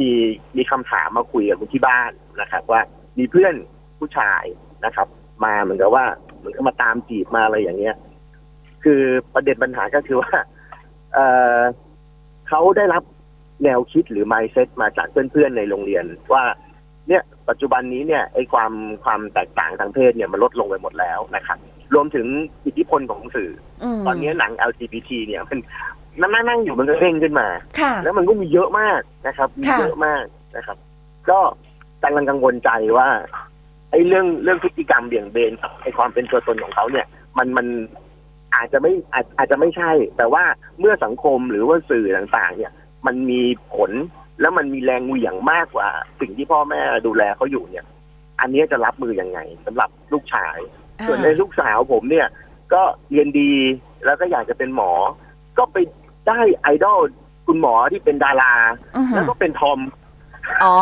[0.00, 0.10] มี
[0.56, 2.10] มีคำถามมาคุยกับคุณที่บ้าน
[2.40, 2.80] นะครับ ว่า
[3.18, 3.54] มีเพื่อน
[3.98, 4.44] ผู้ชาย
[4.84, 5.08] นะครับ
[5.44, 6.04] มาเหมือนกับว่า
[6.38, 7.96] เหมือนกับมาตามจีบมาอะไรอย่างเงี้ย
[8.84, 9.02] คือ
[9.34, 10.32] ประเด็นปัญหาก็คือว่า
[11.14, 11.18] เอ
[11.58, 11.60] อ
[12.48, 13.02] เขาได้รับ
[13.64, 16.44] แนวคิดหรือ mindset มาจากเพื่อนๆในโรงเรียน ว่า
[17.08, 18.72] เนี่ยปัจจุบันนี้เนี่ยไอ้ความ
[19.04, 21.58] ความแตกต่างทางเพศเนี่ยมันลดลงไปหมดแล้วนะครับ
[21.94, 22.26] รวมถึง
[22.66, 23.50] อิทธิพลของสื่อ
[23.82, 25.42] มตอนนี้หนัง LGBT เนี่ย
[26.20, 27.48] มันนั่งนั่งอยู่มันก็เร่งขึ้นมา
[27.80, 30.24] ค่ะแล้วมันก็มีเยอะมากนะครับ มีค่ะเยอะมาก
[30.56, 30.76] นะครับ
[31.30, 31.38] ก็
[32.02, 33.08] กำลังกังวลใจว่า
[33.90, 37.06] ไอ้เรื่องเรื่องพฤติกรรมเบี่ยงเบนกับไอ้ความเป็นตัวตนของเขาเนี่ย
[37.38, 37.66] มันมัน
[38.54, 40.44] อาจจะไม่อาจอาจจะไม่ใช่ แต่ว่า
[40.78, 42.72] เมื่อสังคมหรือว่าสื่อต่างๆ เนี่ย
[43.06, 43.42] มันมี
[43.74, 43.90] ผล
[44.40, 45.88] แล้วมันมีแรงเหวี่ยงมากกว่า
[46.20, 47.84] สิ่งที่พ่อแม่ดูแลเขาอยู่เนี่ย
[48.40, 50.58] อันนี้จะรับมือยังไงสำหรับลูกชาย
[51.06, 52.28] ส่วนในลูกสาวผมเนี่ย
[52.74, 52.82] ก็
[53.12, 53.52] เรียนดี
[54.04, 54.90] แล้วก็อยากจะเป็นหมอ
[55.58, 55.76] ก็ไป
[56.28, 56.98] ได้ไอดอล
[57.46, 58.54] คุณหมอที่เป็นดารา
[58.96, 59.80] อือฮึแล้วก็เป็นทอม
[60.64, 60.74] อ๋อ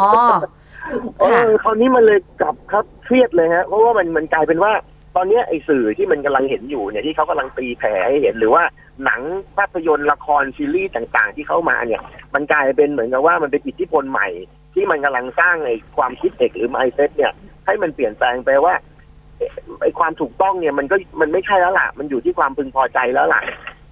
[0.89, 4.73] คือเอค่ะอคราวนี้มันเลยกลับครับเครียดเลยฮะ เพราะว่ามันมันกลายเป็นว่า
[5.17, 8.65] ตอนเนี้ยไอ้สื่อที่มันกำลังเห็นอยู่เนี่ยที่เขากำลังตีแผ่ให้เห็นหรือว่า
[9.05, 9.21] หนัง
[9.57, 12.01] ภาพยนตร์ละครซีรีส์ต่างๆ ที่เข้ามาเนี่ย
[12.35, 14.29] มันกลายเป็นเหมือนกับว่ามันเป็นอิทธิพลใหม่
[14.75, 17.33] ที่มันกำลังสร้างไอ้ความคิดเอกหรือ mindset เนี่ย
[17.67, 18.85] ให้มันเปลี่ยนแปลงไปว่าเอ๊ะ
[19.83, 23.43] ไอ้ความถูกต้องเนี่ยมันก็มันไม่ใช่แล้วล่ะ มันอยู่ที่ความพึงพอใจแล้วล่ะ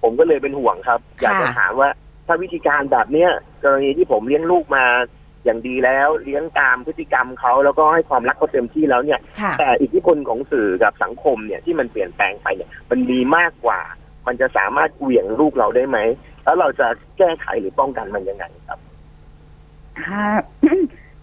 [0.03, 1.89] ผมก็เลยเป็นห่วงครับ อยากจะถามว่า
[2.27, 3.29] ถ้าวิธีการแบบเนี้ย
[3.63, 4.85] กรณีที่ผมเลี้ยงลูกมา
[5.45, 13.79] อย่างดีแล้วเลี้ยงตามพฤติกรรมเขาแล้วก็ให้ความรักเขาเต็มที่แล้วเนี่ยค่ะแต่อิทธิพลของสื่อกับสังคมเนี่ยที่มันเปลี่ยนแปลงไปเนี่ยมันมีมากกว่า
[14.27, 15.97] มันจะสามารถเหวี่ยงลูกเราได้ไหม
[16.43, 16.87] แล้วเราจะ
[17.17, 18.79] แก้ไขหรือป้องกันมันยังไงครับ
[20.05, 20.27] ค่ะ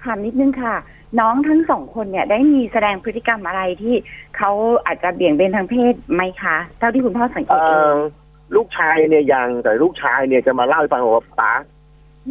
[0.02, 0.74] ถามนิดนึงค่ะ
[1.20, 3.94] น้องทั้งสองคนเนี่ยได้มีแสดงพฤติกรรมอะไรที่
[4.36, 4.50] เขา
[4.86, 11.52] อาจจะเบี่ยงเบนทางเพศไหมคะเท่าที่คุณพ่อสังเกเอ่ตดูอลูกชายเนี่ยยังแต่ลูกชายเนี่ยจะมาเล่าให้ฟังว่าป๋า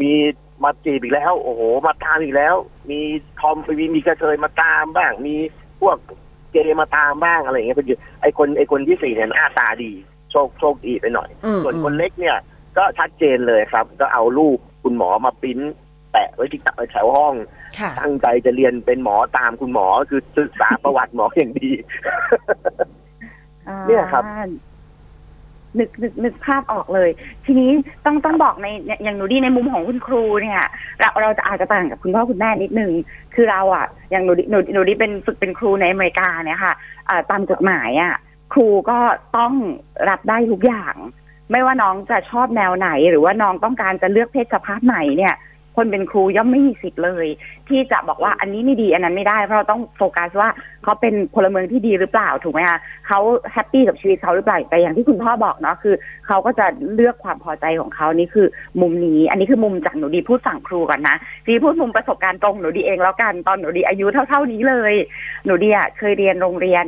[0.01, 0.12] มี
[0.63, 2.55] มาจีบอีกแล้ว โอ้โห มาตามอีกแล้ว
[2.89, 2.99] มี
[3.39, 5.36] ทอมมีมีกระเทยมาตามบ้าง มี
[5.81, 5.97] พวก
[6.51, 7.88] เกย์มาตามบ้างอะไรอย่างเงี้ยเป็น
[8.21, 9.91] ไอคนไอคนที่สี่เนี่ยหน้าตาดี
[10.31, 12.38] โชคโชคดีไปหน่อยอืมส่วนคนเล็กเนี่ย
[12.77, 15.59] ก็ชัดเจนเลยครับ ก็เอารูปคุณหมอมาปริ้น
[16.15, 17.36] แปะไว้ที่แถวห้อง
[17.80, 21.69] ค่ะตั้งใจจะเรียนเป็นหมอตามคุณหมอคือศึกษาประวัติหมออย่างดี
[23.67, 24.23] อ่าเนี่ยครับ
[25.80, 27.10] นึกนึกนึกภาพออกเลย
[27.45, 27.69] ทีนี้
[28.06, 28.67] ต้องต้องบอกใน
[29.04, 30.62] อย่างหนูดีในมุมของคุณครูเนี่ย
[30.99, 32.91] เราเราจะอาจจะต่างกับคุณพ่อคุณแม่นิดนึง
[33.36, 36.73] คือเราอะ อย่างหนูดีหนูหนูดีเป็นฝึกเป็นครูในอเมริกาเนี่ยค่ะ
[37.08, 38.15] เอ่อตามกฎหมายอะ
[38.54, 38.99] ครูก็
[39.38, 39.54] ต้อง
[40.10, 40.95] รับได้ทุกอย่าง
[41.51, 45.34] ไม่ว่าน้องจะชอบแนวไหน หรือว่าน้องต้องการจะเลือกเพศสภาพไหนเนี่ย
[45.75, 47.27] คนเป็นครูย่อมไม่มีสิทธิ์เลย
[47.69, 50.49] ที่จะบอกว่าอันนี้ไม่ดีอันนั้นไม่ได้ เพราะเราต้องโฟกัสว่า
[50.83, 53.19] เขาเป็นพลเมืองที่ดีหรือเปล่าถูกไหมคะเขา
[53.53, 55.95] happy กับชีวิตเขาหรือเปล่าแต่อย่างที่คุณพ่อบอกเนาะคือ
[56.27, 58.47] เขาก็จะเลือกความพอใจของเขานี่คือ
[58.81, 64.93] มุมนี้ อันนี้คือมุมจากหนูดีพูดฝั่งครูก่อนนะทีนี้พูดมุมประสบการณ์ตรงหนูดีเองแล้วกันตอนหนูดีอายุเท่า ๆนี้เลย
[65.45, 66.85] หนูดีอะเคยเรียนโรงเรียน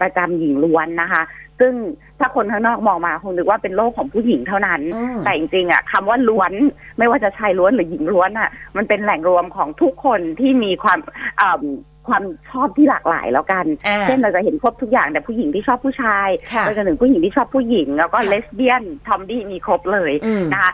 [0.00, 1.22] ประจำหญิงล้วนนะคะ
[1.60, 1.72] ซึ่ง
[2.18, 6.52] ถ้าคนข้างนอกมองมาคงนึกว่าเป็นโลกของผู้หญิงเท่านั้นอืมแต่จริงๆอะคำว่าล้วน
[6.98, 10.98] ไม่ว่าจะชายล้วนหรือหญิงล้วนอะ มันเป็นแหล่งรวมของทุกคนที่มีความ
[11.40, 20.72] อ่ำความชอบที่หลากหลายแล้วกันอ่าเช่นเราจะเห็นครบทุกอย่างแต่ผู้หญิงที่ชอบผู้ชายค่ะไปจนถึงผู้หญิงที่ชอบผู้หญิง แล้วก็ค่ะเลสเบี้ยน ทอมดี้มีครบเลยอืมนะคะ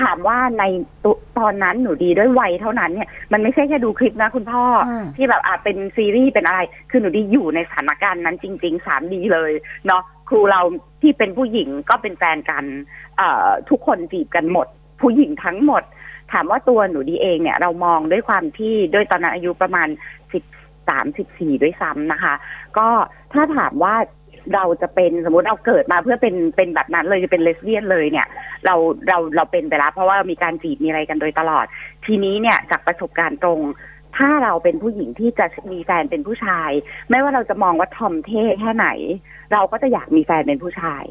[0.00, 0.64] ถามว่าใน
[1.04, 6.60] ตุตอนนั้นหนูดีด้วยวัยเท่านั้นเนี่ยมันไม่ใช่แค่ดูคลิปนะคุณพ่ออมที่แบบอะเป็นซีรีส์เป็นอะไร
[6.90, 9.52] คือหนูดีอยู่ในสถานการณ์นั้นจริง ๆ สามดีเลย
[9.86, 10.62] เนาะ ครูเรา
[11.02, 12.64] ที่เป็นผู้หญิงก็เป็นแฟนกัน
[13.16, 14.66] เออทุกคนจีบกันหมด
[15.00, 15.82] ผู้หญิงทั้งหมด
[16.32, 19.88] ถามว่าตัวหนูดีเองเนี่ย เรามองด้วยความที่ด้วยตอนนั้นอายุประมาณ
[20.32, 20.44] สิบ
[20.88, 22.34] สามสิบสี่ด้วยซ้ำนะคะ
[22.78, 22.88] ก็
[23.32, 23.94] ถ้าถามว่า
[24.54, 28.26] เราจะเป็นสมมติเราเกิดมาเพื่อเป็นเป็นแบบนั้นเลยจะเป็นเลสเบี้ยนเลยเนี่ย
[28.64, 28.74] เรา
[29.08, 31.66] เราเราเป็นไปแล้วเพราะว่ามีการจีบมีอะไรกันโดยตลอด
[32.06, 33.60] ทีนี้เนี่ยจากประสบการณ์ตรง
[34.16, 36.70] ถ้าเราเป็นผู้หญิงที่จะมีแฟนเป็นผู้ชาย
[37.10, 38.88] ไม่ว่าเราจะมองว่าทอมเท่แค่ไหน
[39.52, 41.04] เราก็จะอยากมีแฟนเป็นผู้ชาย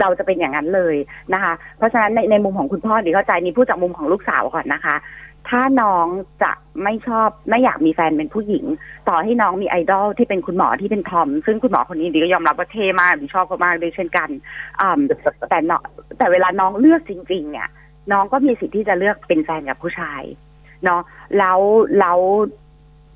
[0.00, 0.96] เราจะเป็นอย่างนั้นเลย
[1.34, 4.96] นะคะ เพราะฉะนั้นในในมุมของคุณพ่อดีเข้าใจนี่พูดจากมุมของลูกสาวก่อนนะคะ
[5.48, 6.06] ถ้าน้อง
[6.42, 8.64] จะไม่ชอบไม่อยากมีแฟนเป็นผู้หญิง
[9.08, 14.28] ต่อให้น้องมีไอดอลที่เป็นคุณหมอที่เป็นทอม ซึ่งคุณหมอคนนี้ดีก็ยอมรับว่าเท่มากดีชอบเขามากด้วยเช่นกัน
[14.80, 15.00] อ่า
[15.50, 15.82] แต่เนาะ
[16.18, 17.68] แต่เวลาน้องเลือกจริง ๆ เนี่ย
[18.12, 20.22] น้องก็มีสิทธิ์ที่จะเลือกเป็นแฟนกับผู้ชาย
[20.84, 21.02] เนาะ
[21.38, 21.58] แล้ว
[21.98, 22.18] แล้ว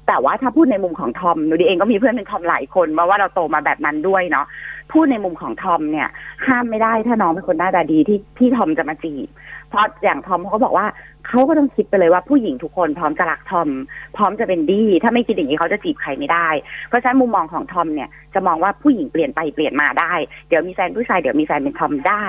[0.08, 4.46] แต่ว่าถ้าพูดในมุมของทอมหนูดีเองก็มีเพื่อนเป็นทอมหลายคนมาว่าเราโตมาแบบนั้นด้วยเนาะ
[4.92, 6.08] พูดในมุมของทอมเนี่ย
[6.46, 9.28] ห้ามไม่ได้ถ้าน้องเป็นคนหน้าตาดีที่ที่ทอมจะมาจีบ
[9.68, 10.86] เพราะอย่างทอมเขาก็บอกว่า
[11.26, 13.68] เขาก็ต้องคิดไปเลยว่าผู้หญิงทุกคนพร้อมจะรักทอม
[14.16, 16.48] พร้อมจะเป็นดี ถ้าไม่คิดอย่างนี้เขาจะจีบใครไม่ได้
[16.88, 20.14] เพราะฉะนั้นมุมมองของทอมเนี่ยจะมองว่าผู้หญิงเปลี่ยนไปเปลี่ยนมาได้
[20.48, 22.24] เดี๋ยวมีแฟนผู้ชายเดี๋ยวมีแฟนเป็นทอมได้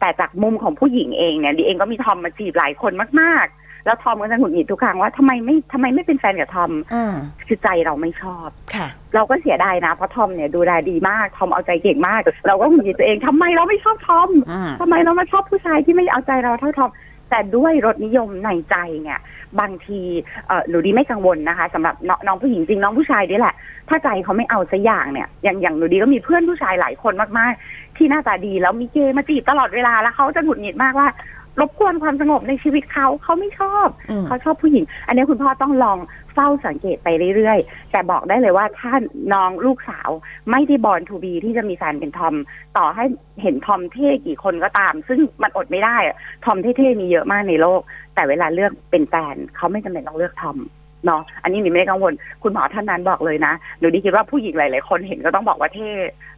[0.00, 7.14] แต่จากมุมของผู้หญิงเองเนี่ยดีเองก็มีทอมมาจีบหลายคนมากๆ แล้วทอมก็จะหงุดหงิดทุกครั้งว่าทำไมไม่ทำไมไม่เป็นแฟนกับทอมอืม
[7.46, 16.92] คือใจเราไม่ชอบค่ะ เราก็เสียดายนะเพราะทอมเนี่ยดูแลดีมากทอมเอาใจเก่งมาก เราก็หงุดหงิดตัวเองทำไมเราไม่ชอบทอมอืมทำไมเรามาชอบผู้ชายที่ไม่เอาใจเราเท่าทอม
[17.30, 19.18] แต่ด้วยรสนิยมในใจเนี่ย
[19.60, 20.00] บางที
[20.46, 23.54] เออหนูดีไม่กังวลนะคะสำหรับน้องผู้หญิงจริงน้องผู้ชายด้วยแหละ
[23.88, 31.08] ถ้าใจเขาไม่เอาสักอย่างเนี่ย อย่างอย่างหนูดีก็มีเพื่อนผู้ชายหลายคนมากๆ ที่หน้าตาดีแล้วมีเกย์มาจีบตลอดเวลาแล้วเขาจะหงุดหงิดมากว่า
[31.60, 35.98] รบกวนความสงบในชีวิตเขาเขาไม่ชอบอืมเขาชอบผู้หญิง อันนี้คุณพ่อต้องลอง
[36.34, 38.92] เฝ้าสังเกตไปเรื่อยๆ แต่บอกได้เลยว่าถ้า
[39.32, 40.08] น้องลูกสาว
[40.50, 42.34] ไม่ได้ born to be ที่จะมีแฟนเป็นทอม
[42.76, 43.04] ต่อให้
[43.42, 47.80] เห็นทอมเท่กี่คนก็ตาม ซึ่งมันอดไม่ได้อะทอมเท่ๆมีเยอะมากในโลก
[48.14, 50.58] แต่เวลาเลือกเป็นแฟนเขาไม่จำเป็นต้องเลือกทอม
[51.06, 55.90] เนาะอันนี้หนูไม่ได้กังวลคุณหมอท่านนั้นบอกเลยนะหนูดีคิดว่าผู้หญิงหลาย ๆ คนเห็นก็ต้องบอกว่าเท่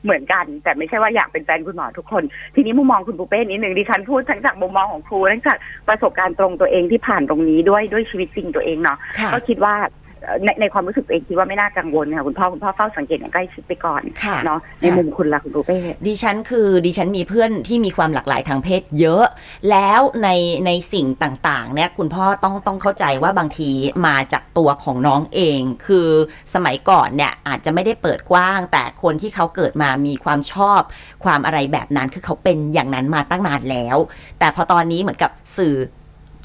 [0.05, 2.23] เหมือนกัน แต่ไม่ใช่ว่าอยากเป็นแฟนคุณหมอทุกคน
[2.55, 10.02] ทีนี้มุมมองคุณปูเป้นิดหนึ่งดิฉันพูดทั้งจากมุมมองของครูทั้งจากประสบการณ์ตรงตัวเองที่ผ่านตรงนี้ด้วยด้วยชีวิตจริงตัวเองเนาะค่ะก็คิดว่าเอ่อ
[10.45, 19.25] ในในความรู้สึกตัวเองคิดว่าไม่น่ากังวลค่ะคุณพ่อคุณพ่อเฝ้าสังเกตอย่างใกล้ชิดไปก่อนค่ะเนาะในมุมคุณล่ะคุณปูเป้ดิฉันคือดิฉันมีเพื่อนที่มีความหลากหลายทางเพศเยอะ
[19.71, 20.29] แล้วใน
[20.67, 23.71] ในสิ่งต่างๆเนี่ยคุณพ่อต้องต้องเข้าใจว่าบางที
[24.07, 26.09] มาจากตัวของน้องเอง คือ
[26.55, 30.81] สมัยก่อนเนี่ยอาจจะไม่ได้เปิดกว้าง แต่คนที่เขาเกิดมามีความชอบ
[31.25, 33.97] ความอะไรแบบนั้นคือเขาเป็นอย่างนั้นมาตั้งนานแล้ว
[34.39, 35.75] แต่พอตอนนี้เหมือนกับสื่อ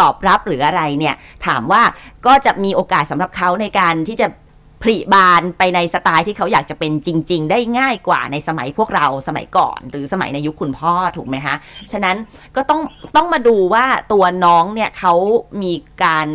[0.01, 1.81] ตอบรับหรืออะไรเนี่ยถามว่า
[2.25, 4.27] ก็จะมีโอกาสสำหรับเขาในการที่จะ
[4.83, 11.55] ผลิบานไปในสไตล์ที่เขาอยากจะเป็นจริง ๆ ได้ง่ายกว่าในสมัยพวกเราสมัยก่อน หรือสมัยในยุคคุณพ่อถูกไหมคะ
[11.91, 12.15] ฉะนั้น
[12.55, 12.81] ก็ต้อง
[13.15, 15.13] ต้องมาดูว่าตัวน้องเนี่ยเขา
[15.61, 16.27] มีการ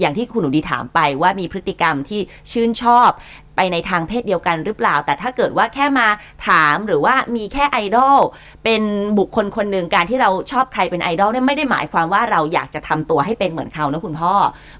[0.00, 2.20] อย่างที่คุณหนูดีถามไปว่ามีพฤติกรรมที่
[2.52, 3.10] ชื่นชอบ
[3.58, 6.08] ไปในทางเพศเดียวกันหรือเปล่า แต่ถ้าเกิดว่าแค่มา
[6.48, 8.18] ถามหรือว่ามีแค่ไอดอล
[8.64, 8.82] เป็น
[9.18, 14.32] บุคคลคนหนึ่งการที่เราชอบใครเป็นไอดอลเนี่ยไม่ได้หมายความว่าเราอยากจะทำตัวให้เป็นเหมือนเขานะคุณพ่อ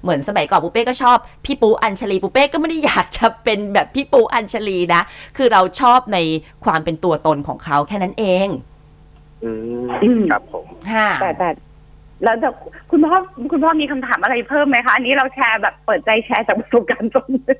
[0.03, 5.01] เหมือนสมัยก่อนปูเป้ก็ชอบพี่ปูอัญชลีปูเป้ก็ไม่ได้อยากจะเป็นแบบพี่ปูอัญชลีนะ
[5.37, 6.17] คือเราชอบใน
[6.65, 8.47] ความเป็นตัวตนของเขาแค่นั้นเอง
[9.43, 9.51] อื
[9.85, 11.49] มอืมครับผมค่ะแต่แต่
[12.23, 12.49] แล้วแต่
[12.91, 13.15] คุณพ่อ
[13.51, 17.53] คุณพ่อมีคำถามอะไรเพิ่มไหมคะ อันนี้เราแชร์แบบเปิดใจแชร์จากประสบการณ์ตรงคื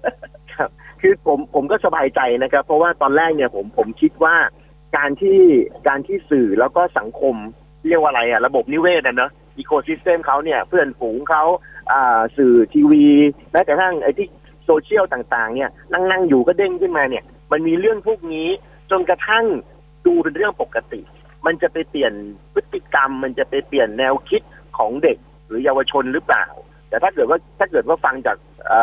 [1.02, 4.36] คือผมผมก็สบายใจนะครับ เพราะว่าตอนแรกเนี่ยผมผมคิดว่า
[4.98, 5.40] การที่
[5.88, 7.36] การที่สื่อแล้วก็สังคม
[7.88, 11.44] เรียกว่าอะไรอะระบบนิเวศอะเนอะอีโคซิสเต็มเขาเนี่ยเพื่อนฝูงเขา
[11.92, 13.06] อ่าสื่อทีวี
[13.52, 14.28] แม้กระทั่งไอ้ที่
[14.66, 18.48] โซเชียลต่างๆ เนี่ยนั่งนั่งอยู่ก็เด้งขึ้นมาเนี่ย มันมีเรื่องพวกนี้
[18.92, 19.46] จนกระทั่ง
[20.06, 21.02] ดูเป็นเรื่องปกติ
[21.46, 22.14] มันจะไปเปลี่ยน
[22.54, 24.42] พฤติกรรม มันจะไปเปลี่ยนแนวคิด
[24.78, 26.46] ของเด็กหรือเยาวชนหรือเปล่า
[26.90, 28.38] แต่ถ้าเกิดว่าถ้าเกิดว่าฟังจาก
[28.72, 28.74] อ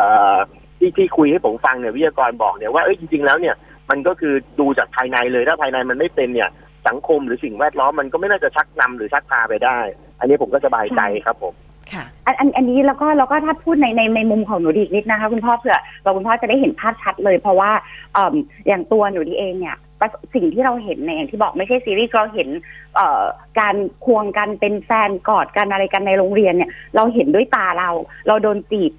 [0.79, 3.55] ที่ที่คุยให้ผมฟังเนี่ยวิทยากรบอกเนี่ยว่าเอ้ยจริงๆแล้วเนี่ย
[3.89, 6.49] มันก็คือดูจากภายในเลยถ้าภายในมันไม่เป็นเนี่ย
[6.87, 9.77] สังคมหรือสิ่งแวดล้อมมันก็ไม่น่าจะชักนำหรือชักพาไปได้
[10.19, 11.53] อันนี้ผมก็สบายใจครับผม
[11.93, 17.71] ค่ะอันอันอันนี้แล้วก็แล้วก็ถ้าพูดในในในมุมของหนูดีอีกนิดนะคะ คุณพ่อเผื่อเราคุณพ่อจะได้เห็นภาพชัดเลย เพราะว่า
[18.13, 18.35] เอ่อ
[18.67, 19.86] อย่างตัวหนูดีเองเนี่ยประ
[20.35, 22.49] สิ่งที่เราเห็นในอย่างที่บอกไม่ใช่ซีรีส์เราเห็น
[22.95, 23.23] เอ่อ
[23.59, 27.89] การควงกันเป็นแฟนกอดกันอะไรกันในโรงเรียนเนี่ย เราเห็นด้วยตาเรา
[28.27, 28.91] เราโดนจีบ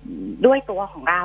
[0.46, 1.22] ด้วยตัวของเรา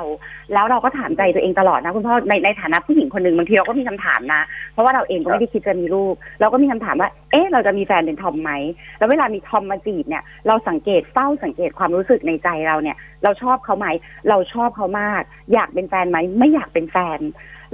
[0.52, 8.52] แล้วเราก็ถามใจตัวเองตลอดนะคุณพ่อในในฐานะผู้หญิงคนหนึ่งบางทีเราก็มีคำถามนะ เพราะว่าเราเองก็ไม่ได้คิดจะมีลูก เราก็มีคำถามว่า เอ๊ะเราจะมีแฟนเป็นทอมไหม
[8.98, 13.86] แล้วเวลามีทอมมาจีบเนี่ย เราสังเกตเฝ้าสังเกตความรู้สึกในใจเราเนี่ย เราชอบเขาไหม
[14.28, 17.20] เราชอบเขามาก อยากเป็นแฟนไหมไม่อยากเป็นแฟน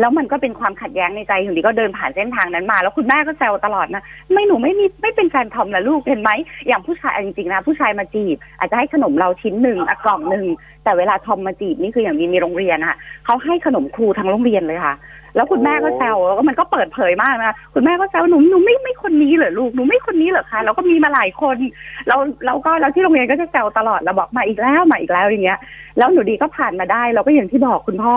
[0.00, 6.30] แล้วมันก็เป็นความขัดแย้งในใจถึงดีก็เดินผ่านเส้นทางนั้นมา แล้วคุณแม่ก็แซวตลอดนะไม่หนูไม่มีไม่เป็นแฟนทอมนะลูกเห็นไหม
[6.68, 10.46] อย่างผู้ชายจริงๆนะผู้ชายมาจีบ อาจจะให้ขนมเราชิ้นหนึ่งกล่องหนึ่ง
[10.84, 14.94] แต่เวลาทอมมาจีบนี่คืออย่างมีมีโรงเรียนค่ะเขาให้ขนมครูทั้งโรงเรียนเลยค่ะ
[15.34, 21.56] แล้วคุณแม่ก็แซวแล้วก็มันก็เปิดเผยมากนะคุณแม่ก็แซวหนูหนูไม่ไม่คนนี้เหรอลูกหนูไม่คนนี้เหรอคะแล้วก็มีมาหลายคน
[22.08, 22.16] เรา
[22.46, 25.58] เราก็แล้วที่โรงเรียนก็จะแซวตลอดเราบอกมาอีกแล้วมาอีกแล้วอย่างเงี้ย
[25.98, 28.14] แล้วหนูดีก็ผ่านมาได้เราก็อย่างที่บอกคุณพ่อ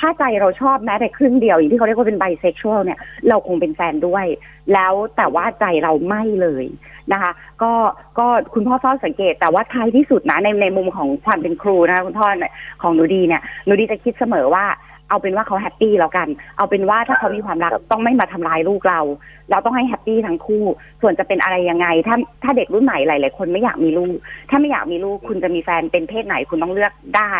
[0.00, 2.98] ถ้าใจเราชอบแม้แต่ครึ่งเดียวอย่างที่เขาเรียกว่าเป็นไบเซ็กชวลเนี่ย
[3.28, 4.26] เราคงเป็นแฟนด้วย
[4.72, 6.64] แล้วแต่ว่าใจเราไม่เลย
[7.12, 7.72] นะคะ ก็
[8.18, 14.64] ก็คุณพ่อเฝ้าสังเกตแต่ว่าท้ายที่สุดนะในในมุมของความเป็นครูนะคะคุณพ่อเนี่ยของหนูดีเนี่ยหนูดีจะคิดเสมอว่า
[15.08, 19.00] เอาเป็นว่าเขาแฮปปี้แล้วกัน เอาเป็นว่าถ้าเขามีความรักครับต้องไม่มาทำร้ายลูกเรา
[19.50, 20.64] เราต้องให้แฮปปี้ทั้งคู่
[21.02, 24.16] ส่วนจะเป็นอะไรยังไง ถ้าถ้าเด็กรุ่นใหม่หลายๆคนไม่อยากมีลูก
[24.50, 27.34] ถ้าไม่อยากมีลูกคุณจะมีแฟนเป็นเพศไหนคุณต้องเลือกได้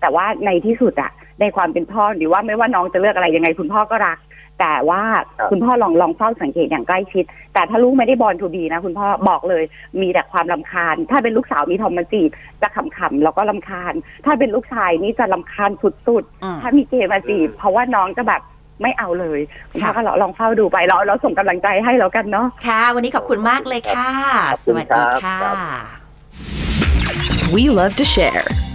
[0.00, 4.18] แต่ว่าในที่สุดอะในความเป็นพ่อหรือว่าไม่ว่าน้องจะเลือกอะไรยังไง คุณพ่อก็รัก
[4.60, 5.02] แต่ว่า
[5.38, 9.64] ครับคุณพ่อลองลองเฝ้าสังเกตอย่างใกล้ชิด แต่ถ้าลูกไม่ได้บอลทูบีนะ คุณพ่อบอกเลย
[10.00, 12.30] มีแต่ความลำคาญ ถ้าเป็นลูกสาวมีทอมมาจีบ
[12.62, 13.94] จะขำๆแล้วก็ลำคาญ
[14.26, 18.42] ถ้าเป็นลูกชายนี่จะลำคาญสุดอืมๆถ้ามีเกมมาจีบ เพราะว่าน้องจะแบบ
[18.82, 19.40] ไม่เอาเลย
[19.70, 24.10] คุณพ่อค่ะก็ลองเฝ้าดูไปเราเราส่งกำลังใจให้แล้วกันเนาะค่ะ วันนี้ขอบคุณมากเลยค่ะ
[24.52, 25.86] ขอบสคุณวัสดีครับค่ะครับ
[27.54, 28.65] We love to share.